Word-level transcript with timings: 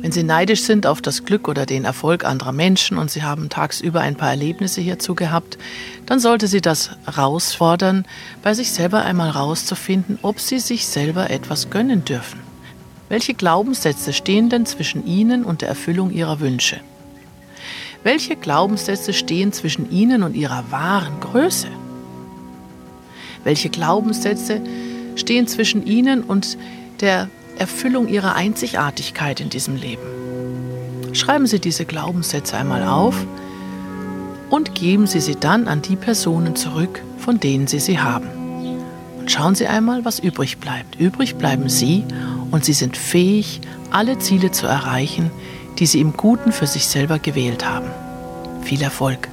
Wenn 0.00 0.12
Sie 0.12 0.22
neidisch 0.22 0.62
sind 0.62 0.86
auf 0.86 1.02
das 1.02 1.24
Glück 1.24 1.48
oder 1.48 1.66
den 1.66 1.84
Erfolg 1.84 2.24
anderer 2.24 2.52
Menschen 2.52 2.98
und 2.98 3.10
Sie 3.10 3.24
haben 3.24 3.48
tagsüber 3.48 4.00
ein 4.00 4.14
paar 4.14 4.30
Erlebnisse 4.30 4.80
hierzu 4.80 5.16
gehabt, 5.16 5.58
dann 6.06 6.20
sollte 6.20 6.46
Sie 6.46 6.60
das 6.60 6.90
herausfordern, 7.04 8.06
bei 8.42 8.54
sich 8.54 8.70
selber 8.70 9.04
einmal 9.04 9.34
herauszufinden, 9.34 10.18
ob 10.22 10.38
Sie 10.38 10.60
sich 10.60 10.86
selber 10.86 11.30
etwas 11.30 11.68
gönnen 11.70 12.04
dürfen. 12.04 12.38
Welche 13.08 13.34
Glaubenssätze 13.34 14.12
stehen 14.12 14.50
denn 14.50 14.66
zwischen 14.66 15.04
Ihnen 15.04 15.44
und 15.44 15.62
der 15.62 15.68
Erfüllung 15.68 16.12
Ihrer 16.12 16.38
Wünsche? 16.38 16.78
Welche 18.04 18.36
Glaubenssätze 18.36 19.12
stehen 19.12 19.52
zwischen 19.52 19.90
Ihnen 19.90 20.22
und 20.22 20.36
Ihrer 20.36 20.70
wahren 20.70 21.18
Größe? 21.20 21.68
Welche 23.42 23.68
Glaubenssätze 23.68 24.60
stehen 25.16 25.48
zwischen 25.48 25.84
Ihnen 25.84 26.22
und 26.22 26.56
der 27.00 27.28
Erfüllung 27.58 28.08
ihrer 28.08 28.34
Einzigartigkeit 28.34 29.40
in 29.40 29.50
diesem 29.50 29.76
Leben. 29.76 30.02
Schreiben 31.12 31.46
Sie 31.46 31.60
diese 31.60 31.84
Glaubenssätze 31.84 32.56
einmal 32.56 32.82
auf 32.82 33.16
und 34.50 34.74
geben 34.74 35.06
Sie 35.06 35.20
sie 35.20 35.36
dann 35.36 35.68
an 35.68 35.82
die 35.82 35.96
Personen 35.96 36.56
zurück, 36.56 37.02
von 37.18 37.40
denen 37.40 37.66
Sie 37.66 37.80
sie 37.80 37.98
haben. 37.98 38.28
Und 39.18 39.30
schauen 39.30 39.54
Sie 39.54 39.66
einmal, 39.66 40.04
was 40.04 40.18
übrig 40.18 40.58
bleibt. 40.58 40.96
Übrig 40.96 41.36
bleiben 41.36 41.68
Sie 41.68 42.04
und 42.50 42.64
Sie 42.64 42.72
sind 42.72 42.96
fähig, 42.96 43.60
alle 43.90 44.18
Ziele 44.18 44.50
zu 44.50 44.66
erreichen, 44.66 45.30
die 45.78 45.86
Sie 45.86 46.00
im 46.00 46.12
Guten 46.12 46.52
für 46.52 46.66
sich 46.66 46.86
selber 46.86 47.18
gewählt 47.18 47.68
haben. 47.68 47.88
Viel 48.62 48.82
Erfolg! 48.82 49.28